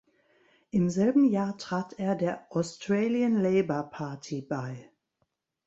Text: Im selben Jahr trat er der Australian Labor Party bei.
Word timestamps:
Im 0.71 0.89
selben 0.89 1.25
Jahr 1.25 1.59
trat 1.59 1.93
er 1.99 2.15
der 2.15 2.47
Australian 2.49 3.35
Labor 3.39 3.83
Party 3.91 4.41
bei. 4.41 4.89